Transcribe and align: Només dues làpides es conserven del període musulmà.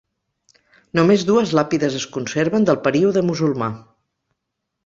Només 0.99 1.25
dues 1.27 1.53
làpides 1.59 1.99
es 2.01 2.09
conserven 2.17 2.67
del 2.71 2.83
període 2.89 3.27
musulmà. 3.29 3.73